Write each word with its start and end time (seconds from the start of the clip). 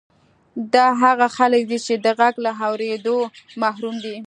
دا 0.73 0.85
هغه 1.03 1.27
خلک 1.37 1.61
دي 1.69 1.79
چې 1.85 1.93
د 2.05 2.05
غږ 2.19 2.35
له 2.45 2.51
اورېدو 2.65 3.17
محروم 3.61 3.95
دي 4.05 4.15